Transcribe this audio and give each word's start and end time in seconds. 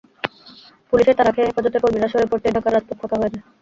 পুলিশের 0.93 1.17
তাড়া 1.17 1.31
খেয়ে 1.35 1.47
হেফাজতের 1.47 1.81
কর্মীরা 1.83 2.07
সরে 2.11 2.29
পড়তেই 2.31 2.53
ঢাকার 2.55 2.73
রাজপথ 2.73 2.97
ফাঁকা 3.01 3.17
হয়ে 3.19 3.33
যায়। 3.33 3.43